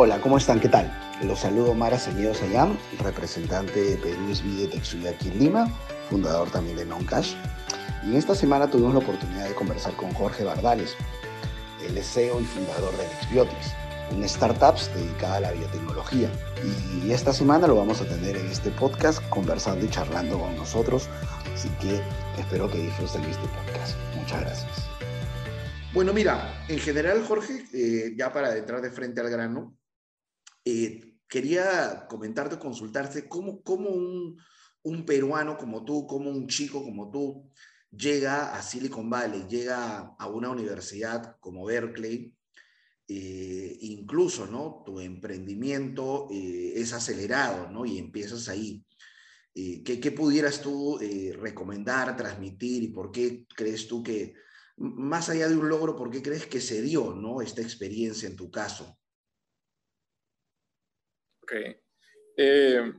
[0.00, 0.60] Hola, ¿cómo están?
[0.60, 0.88] ¿Qué tal?
[1.24, 5.66] Los saludo Mara Señedo Sayam, representante de Perú SB de aquí en Lima,
[6.08, 7.34] fundador también de Noncash.
[8.06, 10.94] Y esta semana tuvimos la oportunidad de conversar con Jorge Bardales.
[11.84, 13.74] Es CEO y fundador de Nexbiotics,
[14.14, 16.30] una startup dedicada a la biotecnología.
[17.02, 21.08] Y esta semana lo vamos a tener en este podcast conversando y charlando con nosotros.
[21.52, 22.00] Así que
[22.40, 23.96] espero que disfruten este podcast.
[24.14, 24.88] Muchas gracias.
[25.92, 29.77] Bueno, mira, en general, Jorge, eh, ya para entrar de frente al grano,
[30.64, 37.50] eh, quería comentarte, consultarte cómo, cómo un, peruano como tú, como un chico como tú,
[37.90, 42.34] llega a Silicon Valley, llega a una universidad como Berkeley,
[43.10, 44.82] eh, incluso, ¿no?
[44.84, 47.86] Tu emprendimiento eh, es acelerado, ¿no?
[47.86, 48.84] Y empiezas ahí.
[49.54, 50.98] Eh, ¿qué, ¿qué, pudieras tú
[51.40, 54.34] recomendar, transmitir y por qué crees tú que,
[54.76, 57.40] más allá de un logro, por qué crees que se dio, ¿no?
[57.40, 58.98] Esta experiencia en tu caso?
[61.48, 61.76] Ok.
[62.36, 62.92] Eh,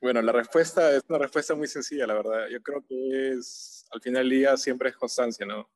[0.00, 2.48] bueno, la respuesta es una respuesta muy sencilla, la verdad.
[2.50, 5.68] Yo creo que es, al final del día siempre es constancia, ¿no?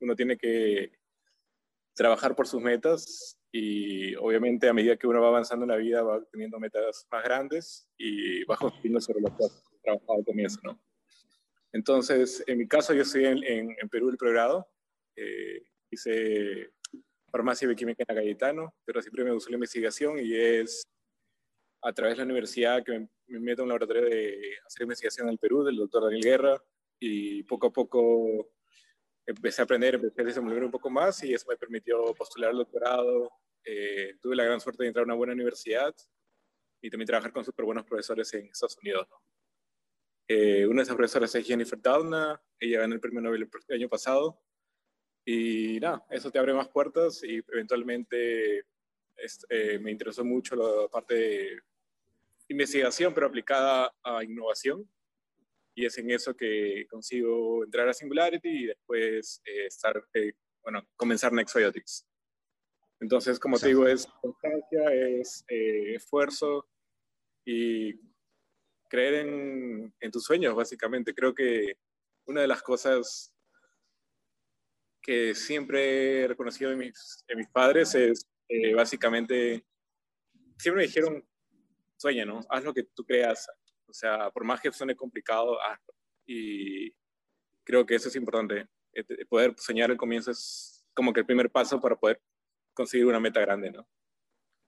[0.00, 0.92] Uno tiene que
[1.94, 6.02] trabajar por sus metas y obviamente a medida que uno va avanzando en la vida
[6.02, 10.60] va teniendo metas más grandes y va construyendo sobre lo que has trabajado al comienzo,
[10.62, 10.80] ¿no?
[11.72, 14.70] Entonces, en mi caso, yo estoy en, en, en Perú el pregrado,
[15.16, 16.70] eh, hice
[17.30, 20.84] farmacia y bioquímica en Cayetano, pero siempre me gustó la investigación y es
[21.82, 25.28] a través de la universidad que me, me meto en un laboratorio de hacer investigación
[25.28, 26.62] en el Perú, del doctor Daniel Guerra,
[26.98, 28.50] y poco a poco
[29.26, 32.58] empecé a aprender, empecé a desenvolver un poco más y eso me permitió postular al
[32.58, 33.32] doctorado.
[33.64, 35.94] Eh, tuve la gran suerte de entrar a una buena universidad
[36.80, 39.06] y también trabajar con súper buenos profesores en Estados Unidos.
[39.10, 39.22] ¿no?
[40.28, 43.88] Eh, una de esas profesoras es Jennifer Doudna, ella ganó el premio Nobel el año
[43.88, 44.40] pasado.
[45.24, 48.64] Y nada, eso te abre más puertas y eventualmente
[49.16, 51.62] es, eh, me interesó mucho la parte de
[52.52, 54.88] investigación, pero aplicada a innovación.
[55.74, 60.86] Y es en eso que consigo entrar a Singularity y después eh, estar, eh, bueno,
[60.96, 62.06] comenzar Nexbiotics.
[63.00, 66.68] Entonces, como te digo, es constancia, es eh, esfuerzo
[67.46, 67.94] y
[68.88, 71.14] creer en, en, tus sueños, básicamente.
[71.14, 71.78] Creo que
[72.26, 73.32] una de las cosas
[75.00, 79.64] que siempre he reconocido en mis, en mis padres es eh, básicamente,
[80.58, 81.24] siempre me dijeron,
[82.00, 82.40] sueña, ¿no?
[82.48, 83.46] Haz lo que tú creas.
[83.86, 85.94] O sea, por más que suene complicado, hazlo.
[86.26, 86.92] Y
[87.64, 88.66] creo que eso es importante.
[88.94, 92.20] Eh, poder soñar al comienzo es como que el primer paso para poder
[92.72, 93.86] conseguir una meta grande, ¿no?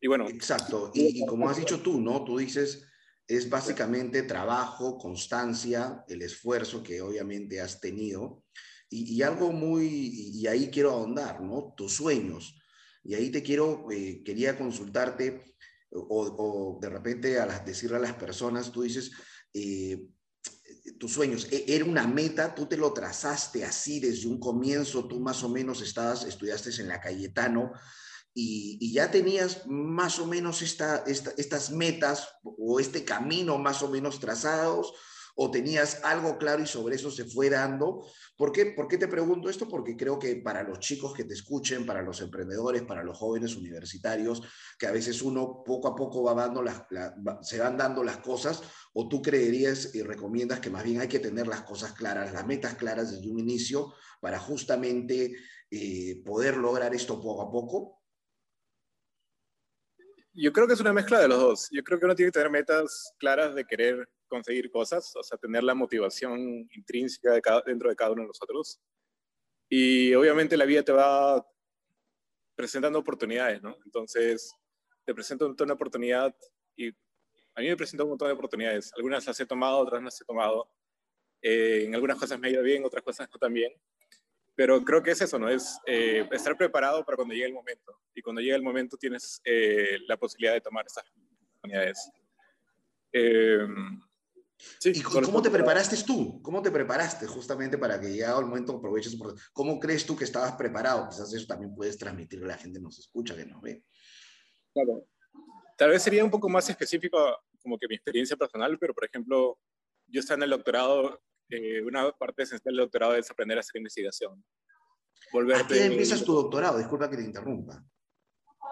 [0.00, 0.28] Y bueno.
[0.28, 0.91] Exacto.
[0.94, 2.25] Y, como has dicho tú, ¿no?
[2.25, 2.87] Tú dices,
[3.26, 8.44] es básicamente trabajo, constancia, el esfuerzo que obviamente has tenido.
[8.91, 11.72] Y, y algo muy, y ahí quiero ahondar, ¿no?
[11.76, 12.59] Tus sueños.
[13.04, 15.51] Y ahí te quiero, eh, quería consultarte
[15.94, 19.10] o, de repente a las, decirle a las personas, tú dices,
[19.53, 20.06] eh,
[20.98, 22.54] tus sueños, e, ¿era una meta?
[22.54, 25.06] ¿Tú te lo trazaste así desde un comienzo?
[25.06, 27.72] ¿Tú más o menos estabas, estudiaste en la Cayetano
[28.34, 34.20] y, ya tenías más o menos esta, estas metas o este camino más o menos
[34.20, 34.92] trazados?
[35.34, 38.06] O tenías algo claro y sobre eso se fue dando.
[38.37, 39.69] ¿Por qué, ¿Por qué te pregunto esto?
[39.69, 43.56] Porque creo que para los chicos que te escuchen, para los emprendedores, para los jóvenes
[43.56, 44.42] universitarios,
[44.78, 48.19] que a veces uno poco a poco va dando las, la, se van dando las
[48.19, 52.32] cosas, o tú creerías y recomiendas que más bien hay que tener las cosas claras,
[52.32, 55.34] las metas claras desde un inicio para justamente
[55.71, 58.03] eh, poder lograr esto poco a poco.
[60.34, 61.69] Yo creo que es una mezcla de los dos.
[61.71, 65.37] Yo creo que uno tiene que tener metas claras de querer conseguir cosas, o sea,
[65.37, 66.41] tener la motivación
[66.75, 68.81] intrínseca de cada, dentro de cada uno de nosotros.
[69.69, 71.47] Y obviamente la vida te va
[72.54, 73.76] presentando oportunidades, ¿no?
[73.84, 74.54] Entonces,
[75.04, 76.34] te presenta un montón de oportunidad
[76.75, 78.91] y a mí me presenta un montón de oportunidades.
[78.97, 80.66] Algunas las he tomado, otras no las he tomado.
[81.42, 83.72] Eh, en algunas cosas me ha ido bien, otras cosas no tan bien.
[84.54, 85.50] Pero creo que es eso, ¿no?
[85.50, 87.98] Es eh, estar preparado para cuando llegue el momento.
[88.15, 92.10] Y cuando llegue el momento tienes eh, la posibilidad de tomar esas oportunidades.
[94.78, 96.41] Sí, ¿Y cómo te preparaste tú?
[96.42, 99.16] ¿Cómo te preparaste justamente para que llegado el momento aproveches?
[99.53, 101.09] ¿Cómo crees tú que estabas preparado?
[101.09, 103.84] Quizás eso también puedes transmitirle a la gente que nos escucha, que nos ve.
[104.72, 105.06] Claro.
[105.76, 107.18] Tal vez sería un poco más específico
[107.60, 109.59] como que mi experiencia personal, pero por ejemplo,
[110.06, 113.78] yo estaba en el doctorado, eh, una parte esencial del doctorado es aprender a hacer
[113.78, 114.44] investigación.
[115.32, 116.78] Volverte, ¿A qué empiezas tu doctorado?
[116.78, 117.84] Disculpa que te interrumpa.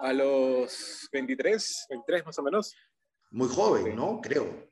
[0.00, 2.74] A los 23, 23 más o menos.
[3.30, 4.20] Muy joven, ¿no?
[4.20, 4.69] Creo.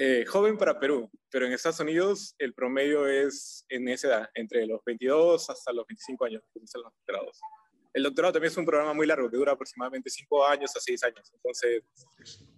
[0.00, 4.64] Eh, joven para Perú, pero en Estados Unidos el promedio es en esa edad, entre
[4.64, 7.40] los 22 hasta los 25 años, los grados.
[7.92, 11.02] el doctorado también es un programa muy largo que dura aproximadamente cinco años a seis
[11.02, 11.32] años.
[11.34, 11.82] Entonces,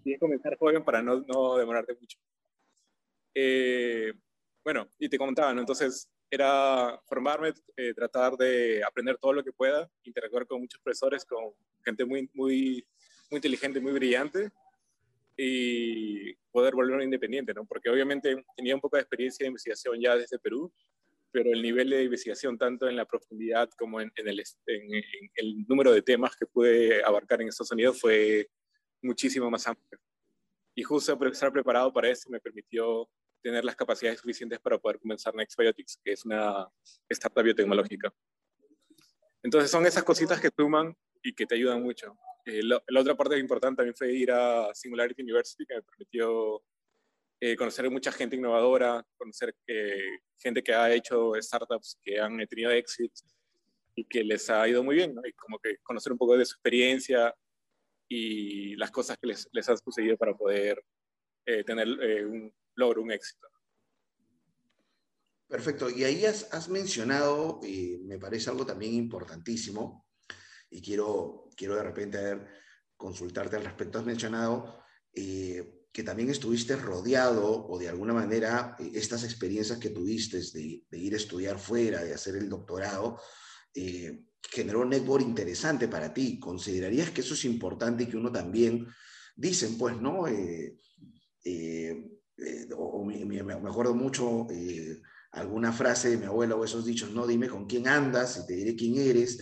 [0.05, 2.19] tienes comenzar joven para no, no demorarte mucho.
[3.35, 4.13] Eh,
[4.63, 5.61] bueno, y te comentaba, ¿no?
[5.61, 11.25] Entonces, era formarme, eh, tratar de aprender todo lo que pueda, interactuar con muchos profesores,
[11.25, 12.87] con gente muy, muy,
[13.31, 14.51] muy inteligente, muy brillante,
[15.43, 17.65] y poder volverme independiente, ¿no?
[17.65, 20.71] Porque obviamente tenía un poco de experiencia de investigación ya desde Perú,
[21.31, 25.03] pero el nivel de investigación, tanto en la profundidad como en, el, en,
[25.35, 28.51] el, número de temas que pude abarcar en Estados Unidos, fue
[29.01, 29.99] muchísimo más amplio.
[30.75, 33.09] Y justo estar preparado para eso me permitió
[33.43, 36.69] tener las capacidades suficientes para poder comenzar Next Biotics, que es una
[37.09, 38.13] startup biotecnológica.
[39.43, 42.15] Entonces son esas cositas que suman y que te ayudan mucho.
[42.45, 46.63] Eh, la, otra parte importante también fue ir a Singularity University, que me permitió
[47.41, 52.71] eh, conocer mucha gente innovadora, conocer eh, gente que ha hecho startups que han tenido
[52.71, 53.23] éxito
[53.95, 55.23] y que les ha ido muy bien, ¿no?
[55.27, 57.35] Y como que conocer un poco de su experiencia
[58.09, 60.85] y las cosas que les, les han sucedido para poder
[61.47, 61.89] eh, tener
[62.27, 63.49] un logro, un éxito.
[65.49, 65.91] Perfecto.
[65.91, 67.61] Y ahí has, has mencionado,
[68.03, 70.07] me parece algo también importantísimo,
[70.71, 72.19] y quiero, quiero de repente
[72.97, 73.99] consultarte al respecto.
[73.99, 74.83] Has mencionado
[75.93, 81.13] que también estuviste rodeado o de alguna manera eh, estas experiencias que tuviste de, ir
[81.13, 83.21] a estudiar fuera, de hacer el doctorado,
[83.75, 86.41] eh, generó un network interesante para ti.
[86.41, 88.87] ¿Considerarías que eso es importante y que uno también,
[89.37, 90.27] dicen pues, ¿no?
[90.27, 90.79] Eh,
[92.75, 94.47] o, me, me, acuerdo mucho
[95.33, 98.55] alguna frase de mi abuela o esos dichos, no, dime con quién andas y te
[98.55, 99.39] diré quién eres.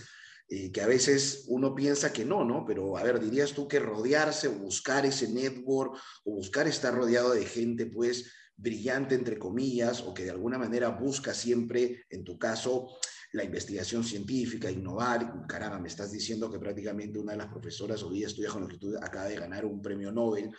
[0.49, 2.65] Que a veces uno piensa que no, ¿no?
[2.65, 7.31] Pero a ver, dirías tú que rodearse o buscar ese network o buscar estar rodeado
[7.31, 12.39] de gente, pues, brillante, entre comillas, o que de alguna manera busca siempre, en tu
[12.39, 12.87] caso,
[13.33, 15.45] la investigación científica, innovar.
[15.47, 18.95] Caramba, me estás diciendo que prácticamente una de las profesoras hoy día estudia con tú
[19.01, 20.51] acaba de ganar un premio Nobel.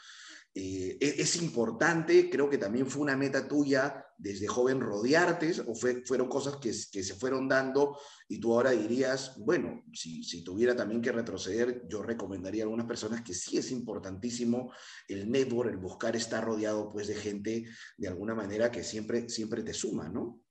[0.52, 5.74] Eh, e-, es, importante, creo que también fue una meta tuya desde joven rodearte, o
[5.74, 7.96] fue, fueron cosas que, que, se fueron dando
[8.28, 12.86] y tú ahora dirías, bueno, si, si, tuviera también que retroceder, yo recomendaría a algunas
[12.86, 14.72] personas que sí es importantísimo
[15.08, 17.64] el network, el buscar estar rodeado pues de gente
[17.96, 20.42] de alguna manera que siempre, siempre te suma, ¿no?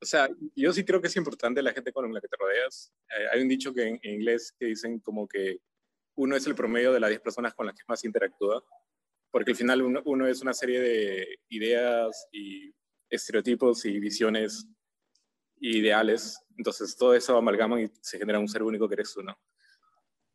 [0.00, 2.92] O sea, yo sí creo que es importante la gente con la que te rodeas.
[3.08, 5.60] Eh, hay un dicho que en, en inglés que dicen como que
[6.18, 8.62] uno es el promedio de las 10 personas con las que más interactúa,
[9.30, 12.74] porque al final uno, es una serie de ideas y
[13.08, 14.66] estereotipos y visiones
[15.60, 19.38] ideales, entonces todo eso amalgama y se genera un ser único que eres uno.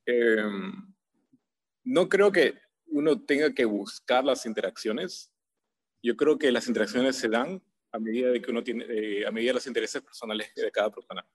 [0.06, 0.94] Em,
[1.83, 5.33] no creo que uno tenga que buscar las interacciones,
[6.01, 7.62] yo creo que las interacciones se dan
[7.94, 11.25] a medida de que uno tiene, eh, a medida los intereses personales de cada persona.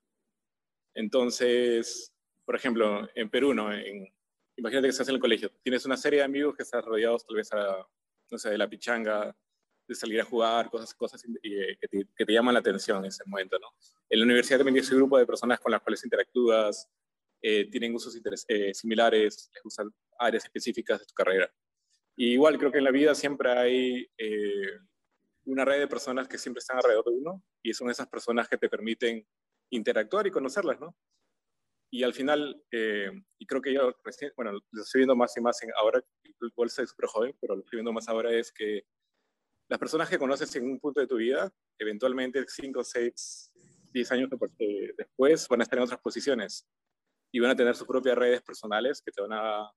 [0.93, 2.13] Entonces,
[2.45, 3.73] por ejemplo, en Perú, ¿no?
[3.73, 4.13] En,
[4.57, 7.37] imagínate que estás en el colegio, tienes una serie de amigos que están rodeados tal
[7.37, 7.87] vez a,
[8.51, 9.35] de la pichanga,
[9.87, 13.57] de salir a jugar, cosas, cosas eh, que, te, llaman la atención en ese momento.
[14.11, 16.89] En la universidad también tienes un grupo de personas con las cuales interactúas,
[17.41, 18.15] eh, tienen usos
[18.49, 21.51] eh, similares, les gustan áreas específicas de tu carrera.
[22.17, 24.11] Igual creo que en la vida siempre hay
[25.49, 28.59] una red de personas que siempre están alrededor de uno y son esas personas que
[28.59, 29.27] te permiten
[29.71, 30.95] interactuar y conocerlas, ¿no?
[31.91, 35.41] Y al final, eh, y creo que yo recién, bueno, lo estoy viendo más y
[35.41, 38.83] más en, ahora, igual soy súper joven, pero lo estoy viendo más ahora es que
[39.71, 43.53] las personas que conoces en un punto de tu vida, eventualmente 5, 6,
[43.91, 44.31] 10 años
[44.99, 46.69] después van a estar en otras posiciones
[47.33, 49.71] y van a tener sus propias redes personales que te van a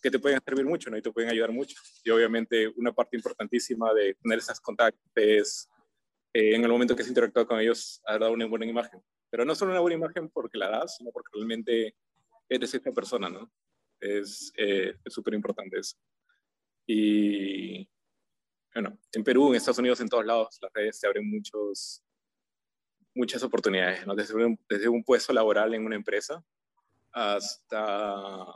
[0.00, 0.96] que te pueden servir mucho ¿no?
[0.96, 1.76] y te pueden ayudar mucho.
[2.04, 5.68] Y obviamente una parte importantísima de tener esos contactos es
[6.32, 9.02] eh, en el momento que has interactuado con ellos, haber dado una buena imagen.
[9.30, 11.94] Pero no solo una buena imagen porque la das, sino porque realmente
[12.48, 13.50] eres esta persona, ¿no?
[14.00, 15.96] Es eh, súper importante eso.
[16.86, 17.88] Y
[18.72, 22.02] bueno, en Perú, en Estados Unidos, en todos lados, las redes te abren muchos,
[23.14, 24.14] muchas oportunidades, ¿no?
[24.14, 26.42] Desde un, desde un puesto laboral en una empresa
[27.12, 28.46] hasta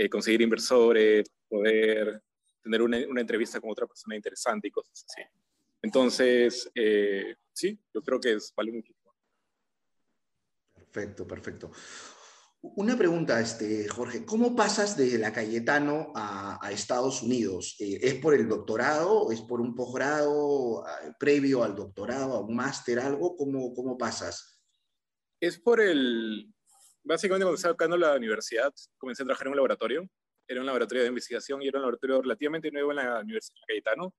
[0.00, 2.22] eh, conseguir inversores, poder
[2.62, 5.20] tener una, una, entrevista con otra persona interesante y cosas así.
[5.82, 8.94] Entonces, eh, sí, yo creo que es, vale mucho.
[10.74, 11.70] Perfecto, perfecto.
[12.62, 17.76] Una pregunta, este, Jorge, ¿cómo pasas de la Cayetano a, Estados Unidos?
[17.78, 19.30] Eh, ¿Es por el doctorado?
[19.30, 20.82] ¿Es por un posgrado
[21.18, 23.36] previo al doctorado, a un máster, algo?
[23.36, 24.62] ¿Cómo, ¿Cómo pasas?
[25.40, 26.54] Es por el...
[27.02, 30.08] Básicamente cuando estaba buscando la universidad, comencé a trabajar en un laboratorio.
[30.46, 33.66] Era un laboratorio de investigación y era un laboratorio relativamente nuevo en la Universidad de
[33.66, 34.14] Cayetano,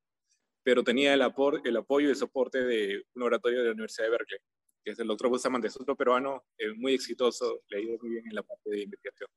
[0.64, 1.22] pero tenía el,
[1.64, 4.40] el apoyo y el soporte de un laboratorio de la Universidad de Berkeley
[4.84, 8.10] que es el doctor Bustamante, es otro peruano eh, muy exitoso, le ha ido muy
[8.12, 9.30] bien en la parte de investigación.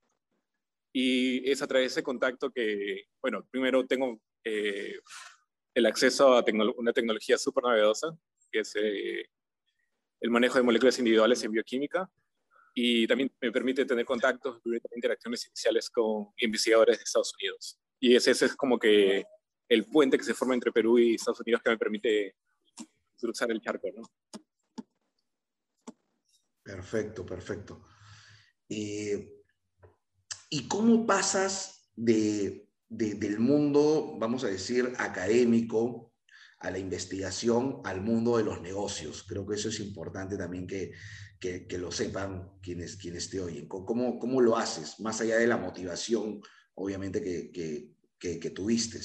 [0.92, 4.98] Y es a través de ese contacto que, bueno, primero tengo eh,
[5.74, 6.44] el acceso a
[6.76, 8.16] una tecnología súper novedosa,
[8.50, 9.26] que es eh,
[10.20, 12.08] el manejo de moléculas individuales en bioquímica,
[12.74, 14.60] y también me permite tener contactos,
[14.94, 17.78] interacciones iniciales con investigadores de Estados Unidos.
[18.00, 19.24] Y ese, es como que
[19.68, 22.36] el puente que se forma entre Perú y Estados Unidos que me permite
[23.16, 24.02] cruzar el charco, ¿no?
[26.64, 27.86] Perfecto, perfecto.
[28.68, 29.42] Eh,
[30.50, 36.12] ¿Y cómo pasas de, del mundo, vamos a decir, académico
[36.58, 39.24] a la investigación al mundo de los negocios?
[39.28, 40.92] Creo que eso es importante también que,
[41.40, 43.68] que, lo sepan quienes, quienes te oyen.
[43.68, 44.98] ¿Cómo, ¿Cómo lo haces?
[45.00, 46.40] Más allá de la motivación,
[46.74, 47.50] obviamente, que,
[48.18, 48.98] que, que tuviste.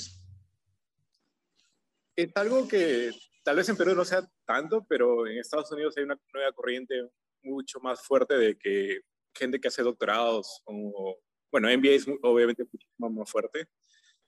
[2.16, 3.12] Es algo que
[3.44, 7.10] tal vez en Perú no sea tanto, pero en Estados Unidos hay una nueva corriente
[7.44, 9.02] mucho más fuerte de que
[9.34, 11.18] gente que hace doctorados, o,
[11.52, 13.68] bueno, MBA es obviamente mucho más fuerte,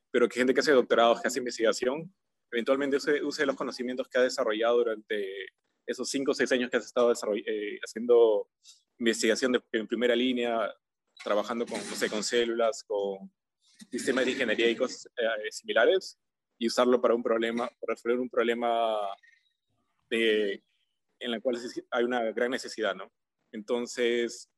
[0.09, 2.13] pero que gente que hace doctorados, que hace investigación,
[2.51, 5.47] eventualmente use, use los conocimientos que ha desarrollado durante
[5.91, 8.49] esos cinco o seis años que has estado eh, haciendo
[8.99, 10.73] investigación en primera línea,
[11.23, 13.31] trabajando con, no sé, con células, con
[13.89, 16.17] sistemas de ingeniería y cosas eh, similares,
[16.57, 18.97] y usarlo para un problema, para resolver un problema
[20.09, 20.63] de,
[21.19, 21.57] en el cual
[21.91, 23.11] hay una gran necesidad, ¿no?
[23.51, 24.49] Entonces,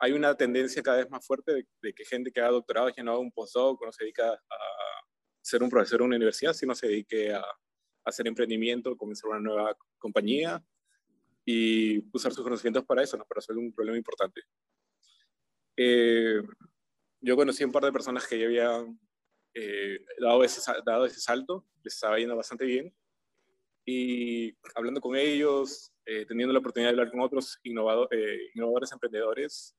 [0.00, 3.12] hay una tendencia cada vez más fuerte de, que gente que ha doctorado ya no
[3.12, 4.58] haga un postdoc, no se dedica a
[5.42, 7.42] ser un profesor en una universidad, sino se dedique a,
[8.08, 10.62] hacer emprendimiento, comenzar una nueva compañía
[11.44, 13.24] y usar sus conocimientos para eso, ¿no?
[13.24, 14.42] para resolver un problema importante.
[15.76, 16.42] Eh,
[17.20, 19.00] yo conocí un par de personas que ya habían
[19.54, 22.94] eh, dado, ese, dado ese salto, les estaba yendo bastante bien.
[23.86, 29.74] Y hablando con ellos, eh, teniendo la oportunidad de hablar con otros innovadores, emprendedores,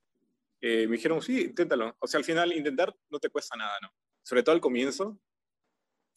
[0.62, 1.96] me dijeron, sí, inténtalo.
[2.00, 3.94] O sea, al final intentar no te cuesta nada, ¿no?
[4.24, 5.20] Sobre todo al comienzo,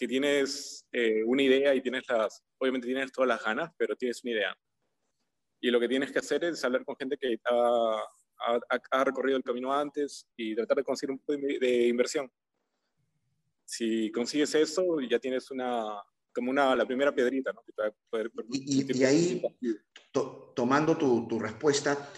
[0.03, 0.85] que tienes
[1.27, 4.59] una idea y tienes las, obviamente tienes todas las ganas, pero tienes una idea.
[5.61, 8.03] Y lo que tienes que hacer es hablar con gente que ha,
[8.91, 12.29] ha, recorrido el camino antes y tratar de conseguir un poco de, inversión.
[13.65, 15.85] Si consigues eso, ya tienes una,
[16.35, 17.63] como una, la primera piedrita, ¿no?
[18.51, 19.41] y, ahí,
[20.57, 22.11] tomando tu, tu, respuesta,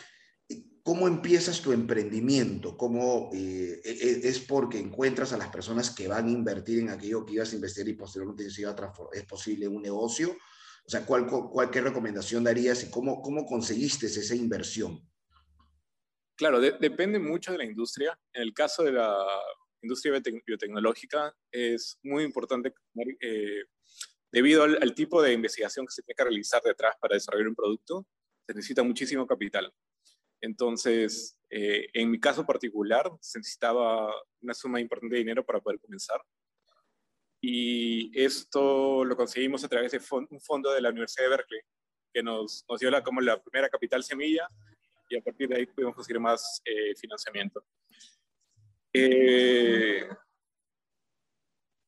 [0.85, 2.77] ¿cómo empiezas tu emprendimiento?
[2.77, 6.91] ¿Cómo eh, e, e, es porque encuentras a las personas que van a invertir en
[6.91, 10.37] aquello que ibas a investigar y posteriormente es posible un negocio?
[10.87, 15.01] O sea, ¿cuál, cuál, ¿qué recomendación darías y cómo, cómo conseguiste esa inversión?
[16.37, 18.19] Claro, depende mucho de la industria.
[18.35, 19.17] En el caso de la
[19.81, 22.75] industria biotecnológica es muy importante,
[23.21, 23.63] eh,
[24.31, 28.07] debido al, tipo de investigación que se tiene que realizar detrás para desarrollar un producto,
[28.47, 29.73] se necesita muchísimo capital.
[30.45, 35.81] Entonces, eh, en mi caso particular, se necesitaba una suma importante de dinero para poder
[35.81, 36.21] comenzar
[37.47, 41.61] y esto lo conseguimos a través de un fondo de la Universidad de Berkeley,
[42.11, 44.49] que nos, nos dio la, como la primera capital semilla
[45.11, 47.63] y a partir de ahí pudimos conseguir más eh, financiamiento.
[48.95, 50.09] Eh,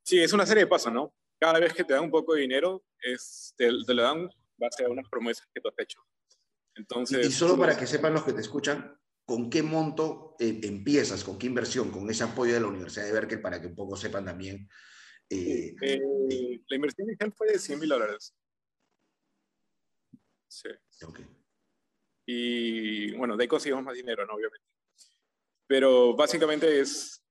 [0.02, 1.14] sí, es una serie de pasos, ¿no?
[1.40, 4.90] Cada vez que te dan un poco de dinero, es, te, lo dan base a
[4.90, 6.00] unas promesas que tú has hecho.
[6.76, 11.24] Entonces, y, solo para que sepan los que te escuchan, ¿con qué monto eh, empiezas?
[11.24, 11.90] ¿Con qué inversión?
[11.90, 14.68] Con ese apoyo de la Universidad de Berkeley para que un poco sepan también
[15.28, 16.00] eh, eh,
[16.68, 18.34] la inversión inicial fue de 100 mil dólares.
[20.48, 20.68] Sí.
[22.26, 24.34] Y bueno, de ahí conseguimos más dinero, ¿no?
[24.34, 24.66] Obviamente.
[25.66, 27.22] Pero básicamente es,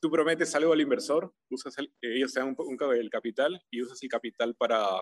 [0.00, 4.08] tú prometes algo al inversor, usas ellos te dan un, el capital y usas el
[4.08, 5.00] capital para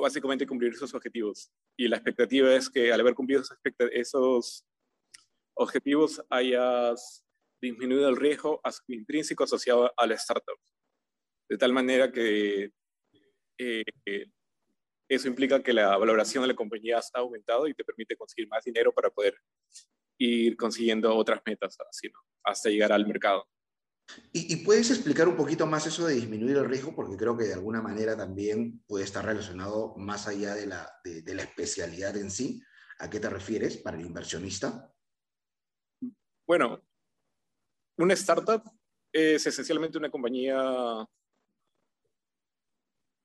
[0.00, 1.50] básicamente cumplir esos objetivos.
[1.76, 3.42] Y la expectativa es que al haber cumplido
[3.92, 4.64] esos,
[5.54, 7.24] objetivos hayas
[7.60, 10.58] disminuido el riesgo intrínseco asociado a la startup
[11.52, 12.72] de tal manera que
[13.58, 13.84] eh,
[15.06, 18.64] eso implica que la valoración de la compañía ha aumentado y te permite conseguir más
[18.64, 19.36] dinero para poder
[20.18, 21.76] ir consiguiendo otras metas
[22.42, 23.46] hasta llegar al mercado.
[24.32, 26.94] ¿Y, puedes explicar un poquito más eso de disminuir el riesgo?
[26.94, 31.34] Porque creo que de alguna manera también puede estar relacionado más allá de la, de
[31.34, 32.62] la especialidad en sí.
[32.98, 34.92] ¿A qué te refieres para el inversionista?
[36.46, 36.82] Bueno,
[37.96, 38.62] una startup
[39.12, 41.06] es esencialmente una compañía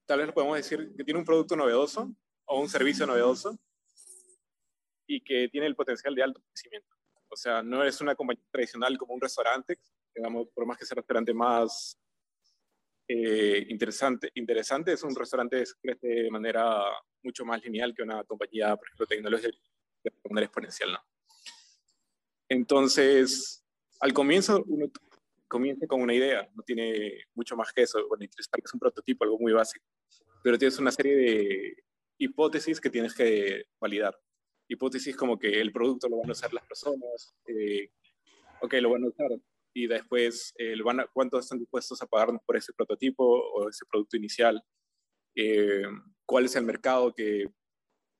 [0.07, 2.11] tal vez podemos decir que tiene un producto novedoso
[2.45, 3.59] o un servicio novedoso
[5.05, 6.95] y que tiene el potencial de alto crecimiento.
[7.29, 9.77] O sea, no es una compañía tradicional como un restaurante,
[10.17, 11.97] digamos, por más que sea un restaurante más
[13.07, 16.83] eh, interesante, interesante, es un restaurante que crece de manera
[17.23, 20.99] mucho más lineal que una compañía, por ejemplo, de manera exponencial, ¿no?
[22.49, 23.63] Entonces,
[23.99, 24.87] al comienzo uno
[25.47, 28.07] comienza con una idea, no tiene mucho más que eso.
[28.07, 29.85] Bueno, es un prototipo, algo muy básico,
[30.43, 31.83] pero tienes una serie de
[32.17, 34.17] hipótesis que tienes que validar.
[34.67, 37.89] Hipótesis como que el producto lo van a usar las personas, eh,
[38.61, 39.29] ok, lo van a usar,
[39.77, 44.17] y después eh, van cuánto están dispuestos a pagar por ese prototipo o ese producto
[44.17, 44.59] inicial,
[45.35, 45.83] eh,
[46.25, 47.45] cuál es el mercado que,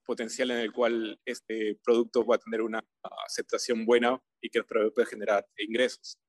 [0.06, 2.86] potencial en el cual este producto va a tener una
[3.26, 6.20] aceptación buena y que puede generar ingresos.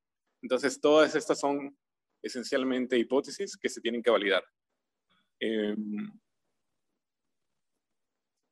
[0.43, 1.77] Entonces, todas estas son
[2.23, 4.43] esencialmente hipótesis que se tienen que validar.
[5.41, 6.11] Em,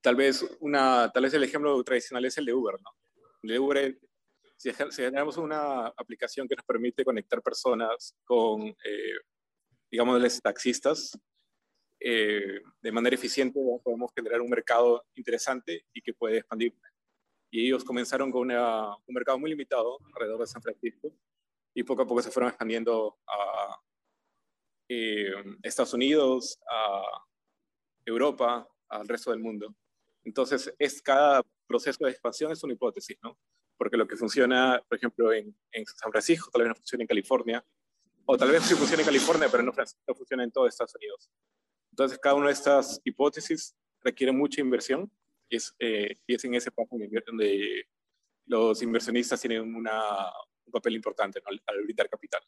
[0.02, 2.74] tal, vez una, tal vez el ejemplo tradicional es el de Uber.
[2.74, 2.90] ¿no?
[3.42, 3.98] El de Uber,
[4.56, 9.18] si, generamos una aplicación que nos permite conectar personas con, eh,
[9.90, 11.18] digamos, los taxistas,
[12.00, 16.74] eh, de manera eficiente podemos generar un mercado interesante y que puede expandir.
[17.50, 21.12] Y ellos comenzaron con un mercado muy limitado alrededor de San Francisco
[21.74, 23.80] y poco a poco se fueron expandiendo a
[24.88, 25.32] eh,
[25.62, 27.02] Estados Unidos, a
[28.04, 29.74] Europa, al resto del mundo.
[30.24, 33.38] Entonces, es, cada proceso de expansión es una hipótesis, ¿no?
[33.76, 35.54] Porque lo que funciona, por ejemplo, en,
[35.86, 37.64] San Francisco, tal vez no funcione en California,
[38.24, 41.30] o tal vez sí funcione en California, pero no, no funciona en todo Estados Unidos.
[41.90, 45.10] Entonces, cada una de estas hipótesis requiere mucha inversión
[45.48, 46.90] y es, eh, y es en ese paso
[47.26, 47.88] donde
[48.46, 50.30] los inversionistas tienen una,
[50.64, 52.42] un papel importante al, al brindar capital.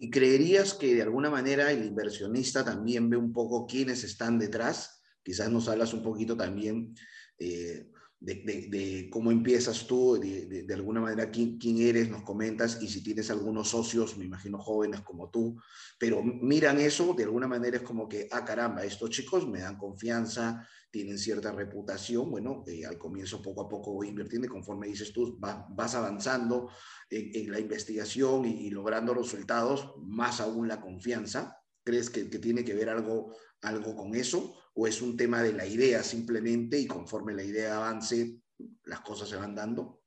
[0.00, 5.02] ¿Y creerías que de alguna manera el inversionista también ve un poco quiénes están detrás?
[5.24, 6.94] Quizás nos hablas un poquito también
[7.38, 13.02] eh, de, cómo empiezas tú, de, alguna manera quién, quién, eres, nos comentas, y si
[13.02, 15.56] tienes algunos socios, me imagino jóvenes como tú,
[15.98, 19.78] pero miran eso, de alguna manera es como que, ah, caramba, estos chicos me dan
[19.78, 24.88] confianza, tienen cierta reputación, bueno, eh, al comienzo poco a poco voy invirtiendo y conforme
[24.88, 26.70] dices tú, vas avanzando
[27.10, 31.56] en, la investigación y, logrando resultados, más aún la confianza.
[31.84, 34.54] ¿Crees que, que tiene que ver algo, algo con eso?
[34.80, 38.40] O es un tema de la idea simplemente y conforme la idea avance,
[38.84, 40.04] las cosas se van dando?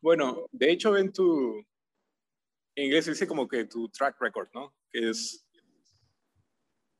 [0.00, 1.58] Bueno, de hecho en tu,
[2.74, 4.74] en inglés se dice como que tu track record, ¿no?
[4.90, 5.46] Que es,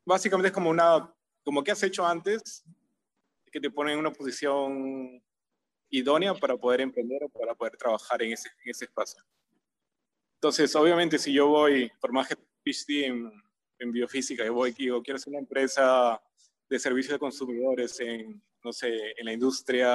[0.05, 1.11] básicamente es como una,
[1.43, 2.63] como que has hecho antes,
[3.51, 5.23] que te pone en una posición
[5.89, 9.25] idónea para poder emprender o para poder trabajar en ese, en ese espacio.
[10.35, 13.33] Entonces, obviamente, si yo voy, por más que PhD en,
[13.79, 16.21] en biofísica, yo voy y digo, quiero ser una empresa
[16.69, 19.91] de servicios de consumidores en, no sé, en la industria,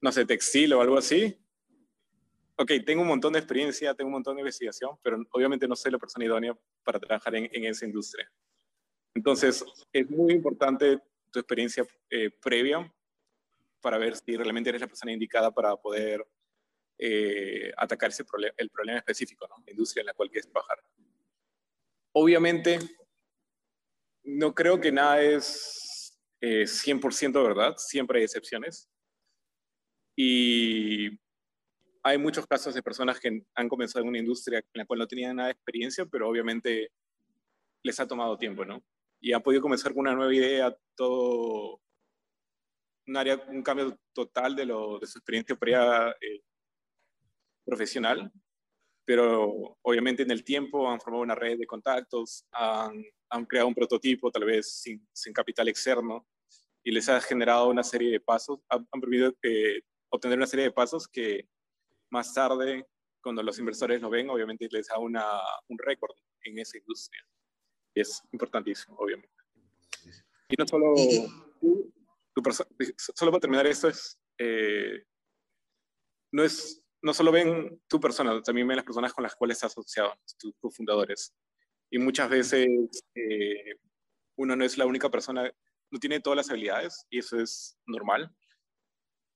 [0.00, 1.36] no sé, textil o algo así,
[2.56, 5.92] ok, tengo un montón de experiencia, tengo un montón de investigación, pero obviamente no soy
[5.92, 8.30] la persona idónea para trabajar en, en esa industria.
[9.14, 12.92] Entonces, es muy importante tu experiencia eh, previa
[13.80, 16.26] para ver si realmente eres la persona indicada para poder
[16.98, 18.24] eh, atacar ese
[18.56, 19.62] el problema específico, ¿no?
[19.64, 20.82] la industria en la cual quieres trabajar.
[22.12, 22.78] Obviamente,
[24.26, 28.90] no creo que nada es 100% eh, verdad, siempre hay excepciones.
[30.16, 31.10] Y
[32.02, 35.06] hay muchos casos de personas que han comenzado en una industria en la cual no
[35.06, 36.90] tenían nada de experiencia, pero obviamente
[37.82, 38.82] les ha tomado tiempo, ¿no?
[39.20, 41.80] Y han podido comenzar con una nueva idea, todo
[43.06, 46.42] un, área, un cambio total de, lo, de su experiencia previa eh,
[47.64, 48.32] profesional,
[49.04, 53.74] pero obviamente en el tiempo han formado una red de contactos, han han creado un
[53.74, 56.26] prototipo tal vez sin, sin capital externo
[56.86, 60.70] y les ha generado una serie de pasos, han, permitido que, obtener una serie de
[60.70, 61.48] pasos que
[62.10, 62.86] más tarde,
[63.20, 65.24] cuando los inversores lo ven, obviamente les da una,
[65.66, 67.26] un récord en esa industria.
[67.92, 69.34] Y es importantísimo, obviamente.
[70.48, 70.94] Y no solo,
[72.96, 75.02] solo para terminar esto, es, eh,
[76.32, 79.72] no es, no solo ven tu persona, también ven las personas con las cuales estás
[79.72, 81.34] asociado, tus fundadores
[81.90, 82.66] y muchas veces
[83.14, 83.74] eh,
[84.36, 85.50] uno no es la única persona,
[85.90, 88.34] no tiene todas las habilidades y eso es normal.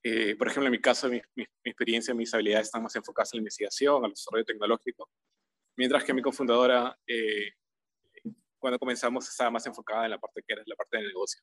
[0.03, 3.39] Eh, por ejemplo, en mi caso, mi, mi, experiencia, mis habilidades están más enfocadas en
[3.39, 5.11] la investigación, al desarrollo tecnológico,
[5.77, 7.53] mientras que mi cofundadora, eh,
[8.59, 11.43] cuando comenzamos, estaba más enfocada en la parte que era la parte del negocio.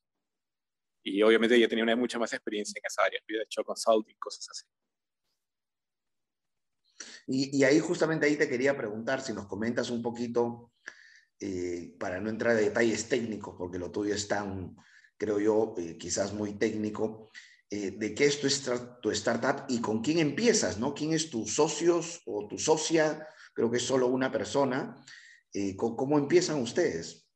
[1.03, 4.47] Y obviamente ella tenía una mucha más experiencia en esa área, había hecho consulting, cosas
[4.49, 4.65] así.
[7.27, 10.71] Y, y, ahí justamente ahí te quería preguntar si nos comentas un poquito
[11.39, 14.75] eh, para no entrar a detalles técnicos, porque lo tuyo es tan,
[15.17, 17.29] creo yo, eh, quizás muy técnico,
[17.69, 18.47] eh, de qué es tu,
[19.01, 20.93] tu, startup y con quién empiezas, ¿no?
[20.93, 23.27] ¿Quién es tus socios o tu socia?
[23.53, 24.95] Creo que es solo una persona.
[25.75, 27.27] ¿Cómo empiezan ustedes?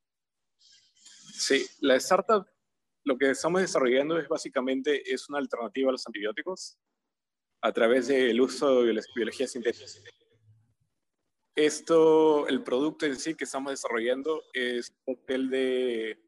[1.33, 2.45] Sí, la startup
[3.03, 6.77] lo que estamos desarrollando es básicamente es una alternativa a los antibióticos
[7.61, 9.85] a través del uso de biología sintética.
[11.55, 16.19] Esto, el producto en sí que estamos desarrollando es un hotel de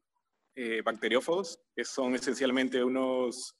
[0.54, 3.56] eh, bacteriófagos, que son esencialmente unos,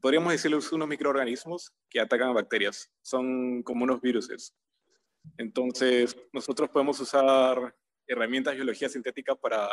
[0.00, 2.90] podríamos decirles unos microorganismos que atacan a bacterias.
[3.02, 4.54] Son como unos viruses.
[5.36, 7.76] Entonces, nosotros podemos usar
[8.06, 9.68] herramientas de biología sintética para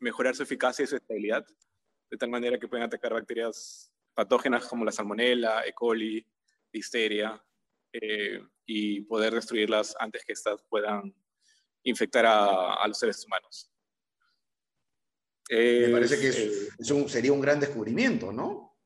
[0.00, 1.46] mejorar su eficacia y su estabilidad,
[2.10, 5.72] de tal manera que pueden atacar bacterias patógenas como la salmonella, E.
[5.72, 6.26] coli,
[6.72, 7.42] listeria,
[7.92, 8.42] eh,
[8.74, 11.14] y poder destruirlas antes que éstas puedan
[11.82, 13.70] infectar a, los seres humanos.
[15.50, 18.78] Me parece que eso sería un gran descubrimiento, ¿no?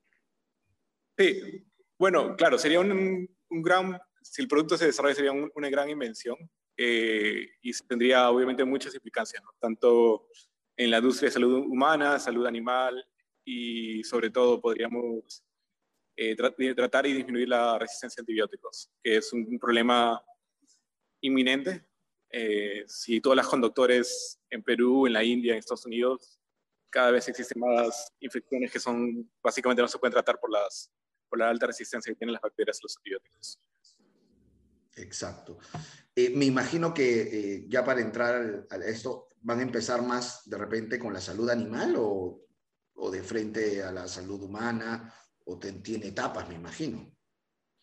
[1.17, 1.65] Sí,
[1.97, 6.37] bueno, claro, sería un, gran, si el producto se desarrolla, sería una gran invención
[6.77, 9.51] eh, y tendría obviamente muchas implicancias, ¿no?
[9.61, 10.27] tanto
[10.77, 13.07] en la industria de salud humana, salud animal
[13.45, 15.46] y sobre todo podríamos
[16.19, 16.35] eh,
[16.75, 20.25] tratar y disminuir la resistencia a antibióticos, que es un, problema
[21.21, 21.87] inminente.
[22.31, 26.41] Eh, si todas las conductores en Perú, en la India, en Estados Unidos,
[26.89, 30.91] cada vez existen más infecciones que son básicamente no se pueden tratar por, las,
[31.29, 33.61] por la alta resistencia que tienen las bacterias a los antibióticos.
[34.97, 35.59] Exacto.
[36.15, 40.99] Eh, me imagino que ya para entrar a esto, van a empezar más de repente
[40.99, 42.41] con la salud animal o,
[42.95, 45.13] o de frente a la salud humana
[45.47, 47.11] o tiene etapas, me imagino.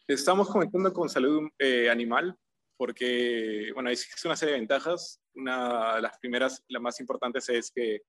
[0.08, 2.38] Estamos comenzando con salud eh, animal
[2.78, 5.22] porque, bueno, existe una serie de ventajas.
[5.34, 8.02] Una de las primeras, la más importantes es que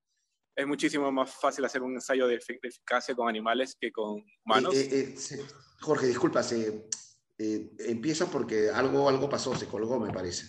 [0.56, 4.74] es muchísimo más fácil hacer un ensayo de, eficacia con animales que con humanos.
[4.74, 5.44] Eh, eh,
[5.80, 6.88] Jorge, disculpa, se,
[7.38, 10.46] empieza porque algo, algo pasó, se colgó, me parece.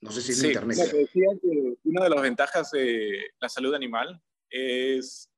[0.00, 0.76] No sé si es internet.
[0.76, 5.30] decía que una de las ventajas de la salud animal es,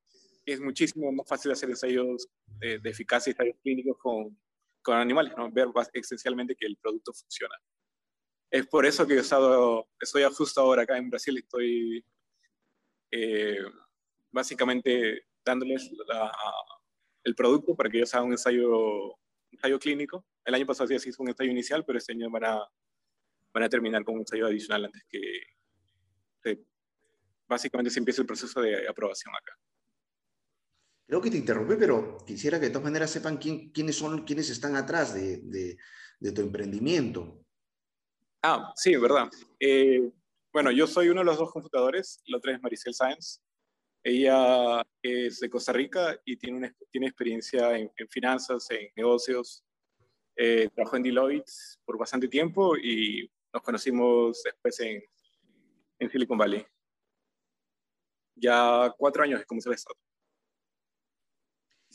[0.46, 4.38] es muchísimo más fácil hacer ensayos de, eficacia y ensayos clínicos con,
[4.80, 5.50] con animales, ¿no?
[5.50, 7.54] ver esencialmente que el producto funciona.
[8.50, 12.04] Es por eso que he estado, estoy justo ahora acá en Brasil, estoy
[13.10, 13.58] eh,
[14.30, 15.90] básicamente dándoles
[17.24, 19.18] el producto para que ellos hagan un ensayo,
[19.50, 20.24] ensayo clínico.
[20.44, 22.68] El año pasado sí se hizo un ensayo inicial, pero este año van a
[23.52, 25.40] van a terminar con un ensayo adicional antes que
[27.48, 29.58] básicamente se empiece el proceso de aprobación acá.
[31.06, 34.50] Creo que te interrumpí, pero quisiera que de todas maneras sepan quién, quiénes son, quiénes
[34.50, 35.76] están atrás de,
[36.18, 37.44] de, tu emprendimiento.
[38.42, 39.30] Ah, sí, verdad.
[39.60, 40.10] Eh,
[40.52, 43.40] bueno, yo soy uno de los dos computadores, la otra es Maricel Sáenz.
[44.02, 49.64] Ella es de Costa Rica y tiene, una, tiene experiencia en, finanzas, en negocios.
[50.36, 51.50] Eh, trabajó en Deloitte
[51.84, 55.02] por bastante tiempo y nos conocimos después en,
[56.00, 56.66] en Silicon Valley.
[58.34, 59.70] Ya cuatro años es como se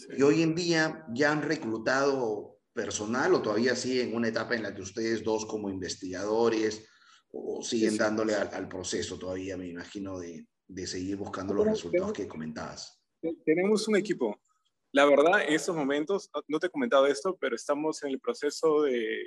[0.02, 0.20] startup.
[0.20, 4.64] Y hoy en día ya han reclutado personal o todavía siguen en una etapa en
[4.64, 6.88] la que ustedes dos como investigadores
[7.32, 12.28] o siguen dándole al, proceso todavía, me imagino, de, de seguir buscando los resultados que
[12.28, 13.02] comentabas.
[13.46, 14.42] Tenemos un equipo.
[14.92, 18.82] La verdad, en estos momentos, no te he comentado esto, pero estamos en el proceso
[18.84, 19.24] de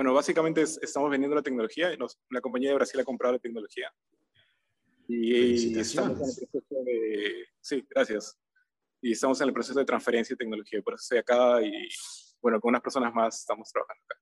[0.00, 1.94] bueno, básicamente estamos vendiendo la tecnología.
[1.98, 3.92] Nos, la compañía de Brasil ha comprado la tecnología.
[5.06, 7.44] Y, estamos en el proceso de...
[7.60, 8.38] Sí, gracias.
[9.00, 10.82] Y estamos en el proceso de transferencia de tecnología.
[10.82, 11.88] Por eso estoy acá y,
[12.40, 14.20] bueno, con unas personas más estamos trabajando acá.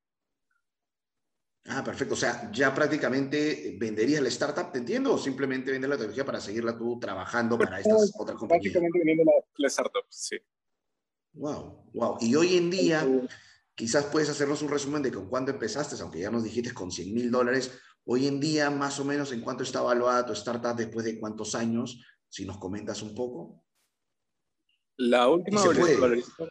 [1.70, 2.14] Ah, perfecto.
[2.14, 5.14] O sea, ya prácticamente venderías la startup, ¿te entiendo?
[5.14, 8.72] ¿O simplemente vender la tecnología para seguirla tú trabajando para estas otras compañías?
[8.72, 10.36] Prácticamente vendiendo la, la startup, sí.
[11.34, 12.16] Wow, wow.
[12.20, 13.06] Y hoy en día,
[13.78, 17.14] Quizás puedes hacernos un resumen de con cuándo empezaste, aunque ya nos dijiste con 100
[17.14, 17.78] mil dólares.
[18.06, 21.54] Hoy en día, más o menos, ¿en cuánto está evaluada tu startup después de cuántos
[21.54, 22.04] años?
[22.28, 23.62] Si nos comentas un poco.
[24.98, 26.48] La última valorización.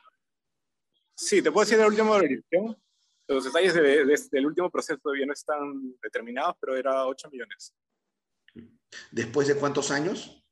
[1.15, 2.77] Sí, te puedo decir la última valorización.
[3.27, 7.75] Los detalles del último proceso todavía no están determinados, pero era 8 millones.
[9.12, 10.43] ¿Después de cuántos años?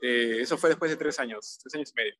[0.00, 2.14] Eh, eso fue después de tres años, tres años y medio.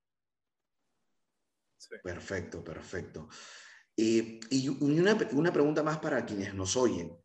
[2.03, 3.29] Perfecto, perfecto.
[3.97, 7.17] Eh, y una, una, pregunta más para quienes nos oyen.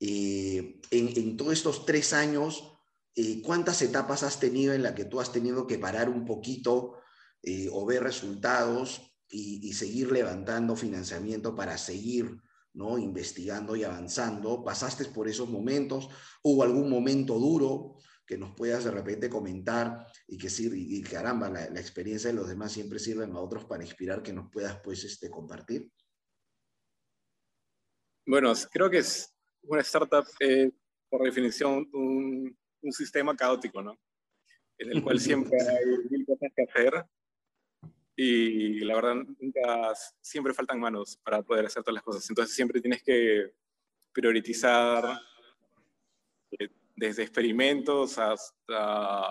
[0.00, 2.77] Eh, en, en, todos estos tres años,
[3.20, 6.94] eh, ¿cuántas etapas has tenido en la que tú has tenido que parar un poquito
[7.72, 12.36] o ver resultados y, y, seguir levantando financiamiento para seguir
[12.74, 12.98] ¿no?
[12.98, 14.62] investigando y avanzando?
[14.64, 16.08] ¿Pasaste por esos momentos?
[16.42, 17.98] ¿Hubo algún momento duro?
[18.28, 22.36] que nos puedas de repente comentar y que sirve, y caramba, la, la, experiencia de
[22.36, 25.90] los demás siempre sirven a otros para inspirar que nos puedas pues este, compartir?
[28.26, 30.70] Bueno, creo que es una startup, eh,
[31.08, 32.54] por definición, un,
[32.88, 33.98] un sistema caótico, ¿no?
[34.78, 37.04] En el cual siempre hay mil cosas que hacer
[38.20, 42.28] y la verdad nunca, siempre faltan manos para poder hacer todas las cosas.
[42.28, 43.52] Entonces siempre tienes que
[44.12, 45.20] priorizar
[46.58, 49.22] eh, desde experimentos hasta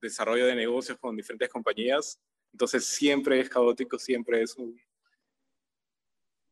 [0.00, 2.20] desarrollo de negocios con diferentes compañías.
[2.52, 4.76] Entonces siempre es caótico, siempre es un...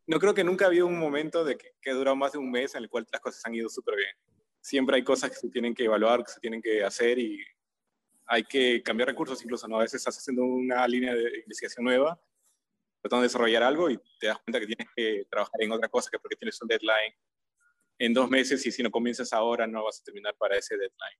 [0.06, 2.48] No creo que nunca ha habido un momento de que, que dura más de un
[2.48, 4.16] mes en el cual las cosas han ido súper bien.
[4.62, 7.44] Siempre hay cosas que se tienen que evaluar, que se tienen que hacer y
[8.26, 9.76] hay que cambiar recursos incluso, ¿no?
[9.76, 12.18] A veces estás haciendo una línea de investigación nueva,
[13.02, 16.10] tratando de desarrollar algo y te das cuenta que tienes que trabajar en otra cosa
[16.10, 17.14] que porque tienes un deadline
[17.98, 21.18] en dos meses y si no comienzas ahora no vas a terminar para ese deadline.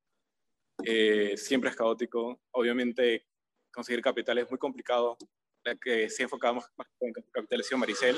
[0.84, 2.40] Eh, siempre es caótico.
[2.52, 3.26] Obviamente
[3.72, 5.16] conseguir capital es muy complicado.
[5.64, 8.16] La que sí enfocamos más en capitalización Maricel.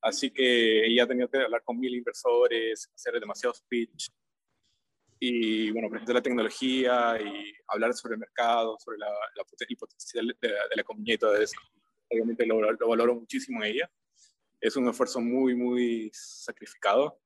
[0.00, 4.12] Así que ella ha tenido que hablar con mil inversores, hacer demasiados pitch,
[5.26, 10.54] y bueno, presentar la tecnología y hablar sobre el mercado, sobre la, el potencial de,
[10.76, 11.56] la compañía y todo eso.
[12.10, 13.90] Obviamente lo, lo, valoro muchísimo en ella.
[14.60, 17.18] Es un esfuerzo muy, muy sacrificado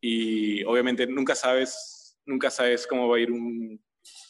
[0.00, 3.80] y obviamente nunca sabes, nunca sabes cómo va a ir un,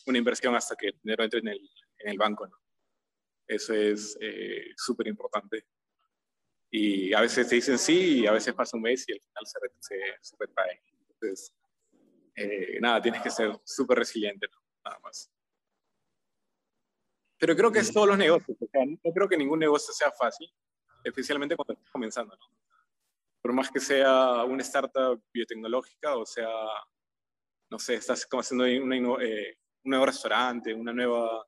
[0.05, 1.71] una inversión hasta que el dinero entre en el,
[2.01, 2.47] en el banco.
[2.47, 2.57] ¿no?
[3.49, 5.65] Eso es eh, súper importante.
[6.71, 9.47] Y a veces te dicen sí y a veces pasa un mes y al final
[9.47, 10.83] se, se, se retrae.
[11.09, 11.55] Entonces,
[12.37, 14.49] eh, nada, tienes que ser súper resiliente,
[14.85, 15.31] nada más.
[17.39, 20.51] Pero creo que es todos los negocios, no creo que ningún negocio sea fácil,
[21.03, 22.47] especialmente cuando estás comenzando, ¿no?
[23.43, 26.49] Por más que sea una startup biotecnológica, o sea,
[27.71, 31.47] no sé, estás como haciendo eh, un nuevo restaurante, una nueva,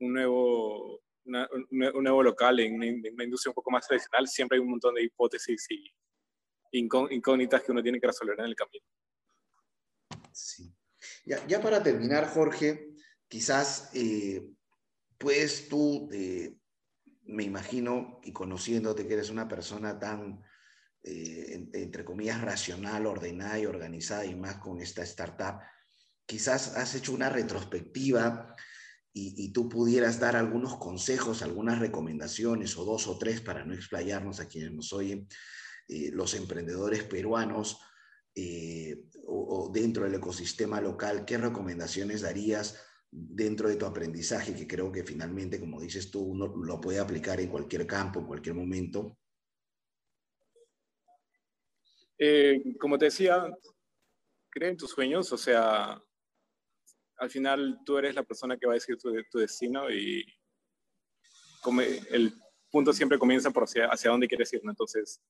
[0.00, 4.56] un nuevo, un nuevo local en una, en una, industria un poco más tradicional, siempre
[4.56, 5.94] hay un montón de hipótesis y
[6.72, 8.84] incógnitas que uno tiene que resolver en el camino.
[10.36, 10.70] Sí.
[11.24, 12.90] Ya, para terminar, Jorge,
[13.26, 13.90] quizás
[15.16, 16.58] puedes tú, eh,
[17.24, 20.42] me imagino, y conociéndote que eres una persona tan,
[21.02, 25.60] eh, entre comillas, racional, ordenada y organizada, y más con esta startup,
[26.26, 28.54] quizás has hecho una retrospectiva
[29.18, 34.40] y, tú pudieras dar algunos consejos, algunas recomendaciones, o dos o tres, para no explayarnos
[34.40, 35.26] a quienes nos oyen,
[35.88, 37.80] los emprendedores peruanos
[39.26, 44.54] o, o, dentro del ecosistema local, ¿qué recomendaciones darías dentro de tu aprendizaje?
[44.54, 48.26] Que creo que finalmente, como dices tú, uno lo puede aplicar en cualquier campo, en
[48.26, 49.18] cualquier momento.
[52.18, 53.46] Eh, como te decía,
[54.50, 56.02] cree en tus sueños, o sea,
[57.18, 60.24] al final tú eres la persona que va a decir tu, tu destino y
[61.62, 62.32] como el
[62.70, 64.70] punto siempre comienza por hacia, hacia dónde quieres ir, ¿no?
[64.70, 65.20] Entonces,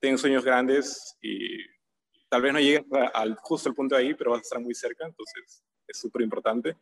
[0.00, 1.73] ten sueños grandes y
[2.34, 4.74] tal vez no llegues al, justo al punto de ahí, pero vas a estar muy
[4.74, 6.76] cerca, entonces es súper importante.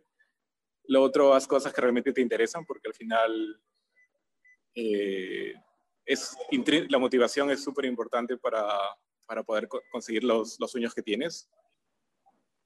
[0.85, 3.61] Lo otro, haz cosas que realmente te interesan, porque al final
[4.75, 5.53] eh,
[6.07, 6.35] es,
[6.89, 8.67] la motivación es súper importante para,
[9.27, 11.51] para, poder conseguir los, los, sueños que tienes.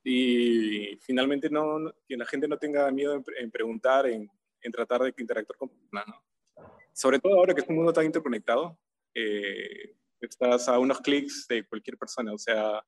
[0.05, 5.12] Y finalmente, no, que la gente no tenga miedo en, preguntar, en, en, tratar de
[5.18, 6.22] interactuar con personas, ¿no?
[6.92, 8.79] Sobre todo ahora que es un mundo tan interconectado,
[9.12, 9.96] eh,
[10.28, 12.82] estás a unos clics de cualquier persona, o sea,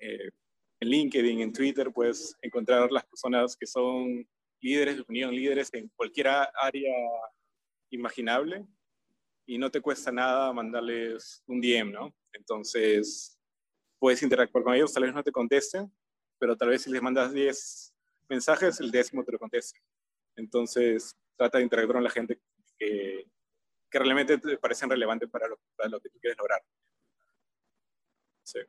[0.00, 0.30] eh,
[0.80, 4.28] en LinkedIn, en Twitter, puedes encontrar las personas que son
[4.60, 6.94] líderes de opinión, líderes en cualquier área
[7.90, 8.66] imaginable
[9.46, 12.14] y no te cuesta nada mandarles un DM, ¿no?
[12.32, 13.38] Entonces,
[13.98, 15.90] puedes interactuar con ellos, tal vez no te contesten,
[16.38, 17.94] pero tal vez si les mandas 10
[18.28, 19.80] mensajes, el décimo te lo conteste.
[20.36, 22.40] Entonces, trata de interactuar con la gente
[22.78, 23.26] que,
[23.90, 26.62] que realmente te parecen relevantes para lo, para lo que tú quieres lograr.
[28.42, 28.60] Sí.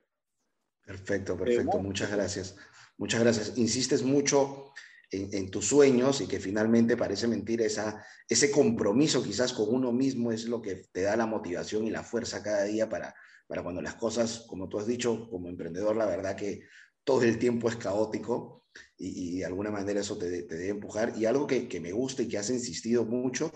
[0.84, 1.78] Perfecto, perfecto.
[1.78, 2.56] Eh, Muchas gracias.
[2.98, 3.58] Muchas gracias.
[3.58, 4.74] Insistes mucho
[5.12, 9.92] en, en, tus sueños y que finalmente parece mentira esa, ese compromiso quizás con uno
[9.92, 13.14] mismo es lo que te da la motivación y la fuerza cada día para,
[13.48, 16.62] para cuando las cosas, como tú has dicho, como emprendedor, la verdad que
[17.04, 18.66] todo el tiempo es caótico
[18.98, 21.14] y, y de alguna manera eso te, te, debe empujar.
[21.18, 23.52] Y algo que, que me gusta y que has insistido mucho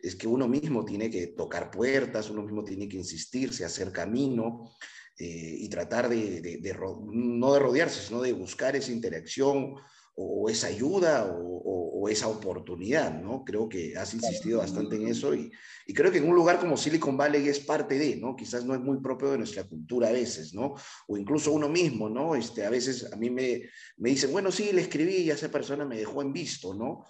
[0.00, 4.70] es que uno mismo tiene que tocar puertas, uno mismo tiene que insistirse, hacer camino
[5.18, 6.76] eh, y tratar de, de, de,
[7.12, 9.74] no de rodearse, sino de buscar esa interacción
[10.16, 13.44] o, esa ayuda o, o, o, esa oportunidad, ¿no?
[13.44, 15.50] Creo que has insistido bastante en eso y,
[15.86, 18.36] y, creo que en un lugar como Silicon Valley es parte de, ¿no?
[18.36, 20.74] Quizás no es muy propio de nuestra cultura a veces, ¿no?
[21.08, 22.34] O incluso uno mismo, ¿no?
[22.34, 23.62] Este, a veces a mí me,
[23.96, 27.04] me dicen, bueno, sí, le escribí y esa persona me dejó en visto, ¿no?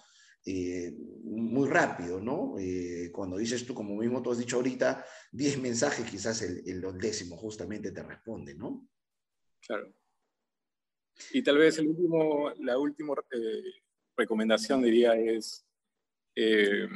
[0.47, 2.55] Eh, muy rápido, ¿no?
[2.59, 6.97] Eh, cuando dices tú, como mismo tú has dicho ahorita, 10 mensajes, quizás el, el,
[6.99, 8.87] décimo justamente te responde, ¿no?
[9.65, 9.91] Claro.
[11.31, 13.63] Y tal vez el último, la última eh,
[14.15, 15.65] recomendación diría es,
[16.35, 16.87] eh,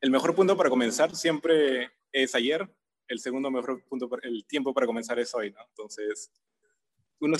[0.00, 2.68] el mejor punto para comenzar siempre es ayer,
[3.08, 5.60] el segundo mejor punto, el tiempo para comenzar es hoy, ¿no?
[5.68, 6.32] Entonces,
[7.20, 7.36] uno,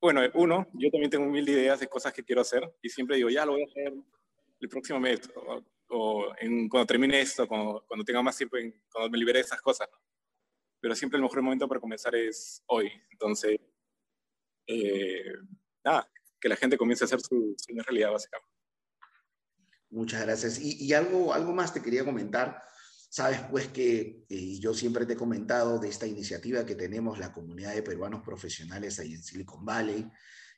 [0.00, 3.30] bueno, uno, yo también tengo mil ideas de cosas que quiero hacer y siempre digo,
[3.30, 3.94] ya lo voy a hacer
[4.60, 5.20] el próximo mes
[5.90, 9.44] o, en, cuando termine esto, cuando, cuando, tenga más tiempo, en, cuando me libere de
[9.44, 9.88] esas cosas.
[10.80, 12.90] Pero siempre el mejor momento para comenzar es hoy.
[13.10, 13.58] Entonces,
[14.66, 15.32] eh,
[15.84, 16.08] nada,
[16.40, 18.54] que la gente comience a hacer su sueño realidad, básicamente.
[19.90, 20.60] Muchas gracias.
[20.60, 22.62] Y, y, algo, algo más te quería comentar.
[23.10, 27.32] Sabes pues que, y yo siempre te he comentado de esta iniciativa que tenemos la
[27.32, 30.06] comunidad de peruanos profesionales ahí en Silicon Valley,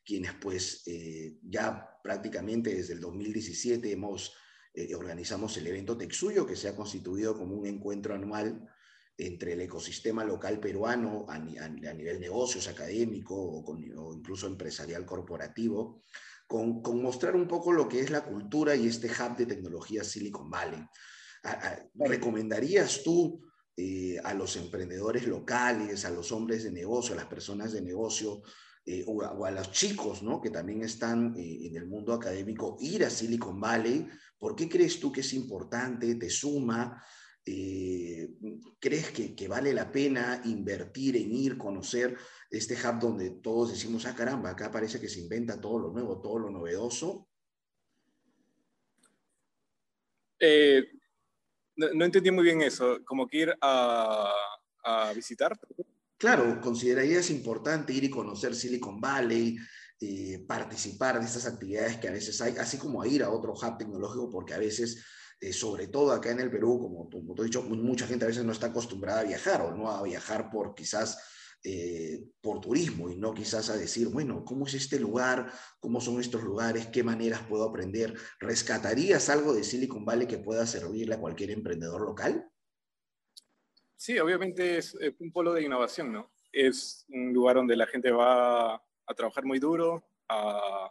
[0.05, 4.35] quienes pues eh, ya prácticamente desde el 2017 hemos,
[4.75, 8.69] eh, organizamos el evento Texuyo, que se ha constituido como un encuentro anual
[9.17, 16.03] entre el ecosistema local peruano a, nivel negocios, académico o, incluso empresarial corporativo,
[16.47, 20.51] con, mostrar un poco lo que es la cultura y este hub de tecnología Silicon
[20.51, 20.85] Valley.
[21.95, 23.41] ¿Recomendarías tú
[23.77, 28.43] eh, a los emprendedores locales, a los hombres de negocio, a las personas de negocio,
[28.85, 30.39] eh, o, a, los chicos, ¿no?
[30.39, 34.07] Que también están eh, en el mundo académico, ir a Silicon Valley.
[34.39, 36.15] ¿Por qué crees tú que es importante?
[36.17, 37.03] ¿Te suma?
[37.43, 42.17] ¿Crees que, vale la pena invertir en ir, conocer
[42.51, 46.21] este hub donde todos decimos, ah, caramba, acá parece que se inventa todo lo nuevo,
[46.21, 47.29] todo lo novedoso?
[50.39, 51.00] Eh,
[51.95, 54.33] no, entendí muy bien eso, como que ir a,
[55.15, 55.59] visitar.
[56.17, 59.57] Claro, considerarías importante ir y conocer Silicon Valley,
[60.01, 63.79] eh, participar de estas actividades que a veces hay, así como ir a otro hub
[63.79, 65.05] tecnológico, porque a veces,
[65.41, 68.29] eh, sobre todo acá en el Perú, como, como te he dicho, mucha gente a
[68.29, 71.19] veces no está acostumbrada a viajar o no a viajar por quizás
[71.63, 75.53] eh, por turismo y no quizás a decir, bueno, ¿cómo es este lugar?
[75.79, 76.87] ¿Cómo son estos lugares?
[76.87, 78.15] ¿Qué maneras puedo aprender?
[78.39, 82.51] ¿Rescatarías algo de Silicon Valley que pueda servirle a cualquier emprendedor local?
[83.97, 86.33] Sí, obviamente es un polo de innovación, ¿no?
[86.51, 90.91] Es un lugar donde la gente va a trabajar muy duro, a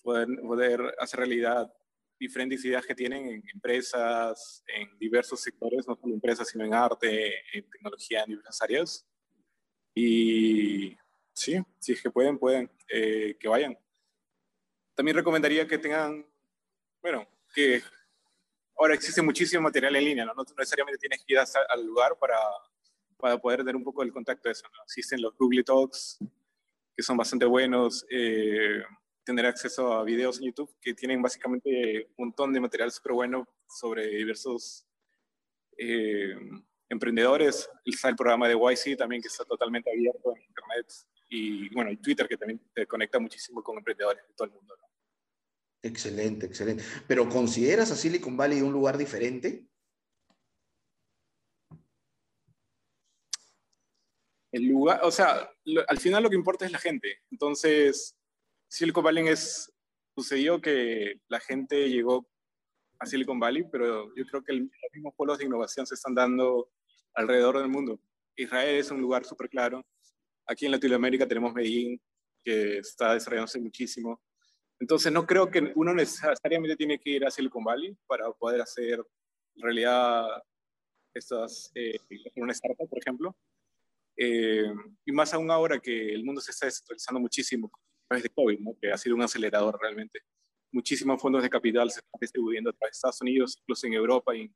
[0.00, 1.70] poder, poder hacer realidad
[2.18, 7.34] diferentes ideas que tienen en empresas, en diversos sectores, no solo empresas, sino en arte,
[7.52, 9.06] en tecnología, en diversas áreas.
[9.94, 10.96] Y
[11.32, 13.78] sí, si es que pueden, pueden, eh, que vayan.
[14.94, 16.26] También recomendaría que tengan,
[17.00, 17.82] bueno, que
[18.76, 22.38] ahora existe muchísimo material en línea, no, necesariamente tienes que ir al lugar para,
[23.16, 24.66] para poder tener un poco el contacto de eso.
[24.72, 24.82] ¿no?
[24.84, 26.18] Existen los Google Talks,
[26.96, 28.82] que son bastante buenos, eh,
[29.24, 33.48] tener acceso a videos en YouTube que tienen básicamente un montón de material súper bueno
[33.68, 34.86] sobre diversos
[35.78, 36.34] eh,
[36.92, 37.68] emprendedores.
[37.84, 40.86] Está el programa de YC también que está totalmente abierto en Internet.
[41.28, 44.76] Y bueno, y Twitter que también te conecta muchísimo con emprendedores de todo el mundo.
[45.82, 46.84] Excelente, excelente.
[47.08, 49.66] ¿Pero consideras a Silicon Valley un lugar diferente?
[54.52, 55.50] El lugar, o sea,
[55.88, 57.22] al final lo que importa es la gente.
[57.30, 58.14] Entonces,
[58.68, 59.72] Silicon Valley es,
[60.14, 62.28] sucedió que la gente llegó
[63.00, 66.70] a Silicon Valley, pero yo creo que los mismos polos de innovación se están dando
[67.14, 68.00] alrededor del mundo.
[68.36, 69.84] Israel es un lugar súper claro.
[70.46, 72.00] Aquí en Latinoamérica tenemos Medellín,
[72.44, 74.20] que está desarrollándose muchísimo.
[74.80, 79.00] Entonces, no creo que uno necesariamente tiene que ir a Silicon Valley para poder hacer
[79.56, 80.26] realidad
[81.14, 81.98] estas, eh,
[82.36, 83.36] una startup, por ejemplo.
[84.16, 84.72] Eh,
[85.04, 88.58] y más aún ahora que el mundo se está descentralizando muchísimo a través de COVID,
[88.60, 88.76] ¿no?
[88.80, 90.20] que ha sido un acelerador realmente.
[90.70, 94.34] Muchísimos fondos de capital se están distribuyendo a través de Estados Unidos, incluso en Europa
[94.34, 94.54] y en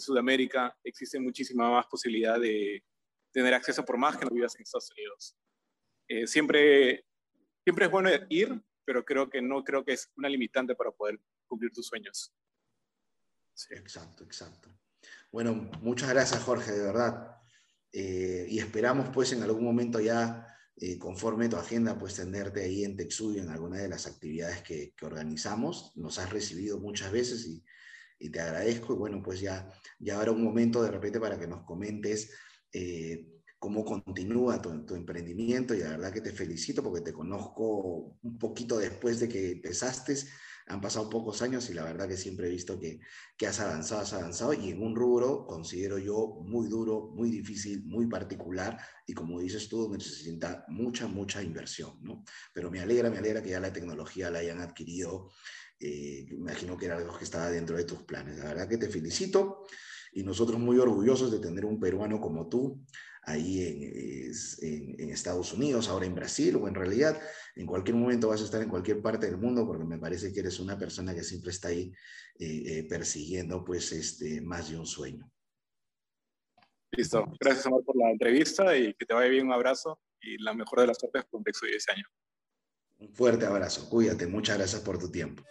[0.00, 2.84] Sudamérica existe muchísima más posibilidad de
[3.32, 5.36] tener acceso por más que no vivas en Estados Unidos.
[6.08, 7.06] Eh, siempre,
[7.64, 11.18] siempre es bueno ir, pero creo que no creo que es una limitante para poder
[11.46, 12.34] cumplir tus sueños.
[13.54, 13.74] Sí.
[13.74, 14.70] Exacto, exacto.
[15.30, 17.36] Bueno, muchas gracias Jorge, de verdad.
[17.92, 20.46] Eh, y esperamos pues en algún momento ya,
[20.76, 24.94] eh, conforme tu agenda, pues tenerte ahí en Texudio en alguna de las actividades que,
[24.96, 25.96] que organizamos.
[25.96, 27.64] Nos has recibido muchas veces y
[28.22, 28.94] y te agradezco.
[28.94, 29.68] Y bueno, pues ya,
[29.98, 32.30] ya habrá un momento de repente para que nos comentes
[32.72, 33.26] eh,
[33.58, 38.38] cómo continúa tu, tu, emprendimiento y la verdad que te felicito porque te conozco un
[38.38, 40.16] poquito después de que empezaste.
[40.68, 43.00] Han pasado pocos años y la verdad que siempre he visto que,
[43.36, 47.84] que has avanzado, has avanzado y en un rubro considero yo muy duro, muy difícil,
[47.84, 52.24] muy particular y como dices tú, necesita mucha, mucha inversión, ¿no?
[52.52, 55.30] Pero me alegra, me alegra que ya la tecnología la hayan adquirido
[55.84, 58.38] eh, imagino que era algo que estaba dentro de tus planes.
[58.38, 59.64] La verdad que te felicito
[60.12, 62.84] y nosotros muy orgullosos de tener un peruano como tú
[63.22, 67.20] ahí en, en, Estados Unidos, ahora en Brasil, o en realidad
[67.54, 70.40] en cualquier momento vas a estar en cualquier parte del mundo, porque me parece que
[70.40, 71.92] eres una persona que siempre está ahí
[72.38, 75.30] eh, eh, persiguiendo pues este, más de un sueño.
[76.92, 77.24] Listo.
[77.40, 79.46] Gracias, Amor, por la entrevista y que te vaya bien.
[79.46, 82.04] Un abrazo y la mejor de las suertes con Texo y Diseño.
[82.98, 83.88] Un fuerte abrazo.
[83.88, 84.26] Cuídate.
[84.26, 85.42] Muchas gracias por tu tiempo.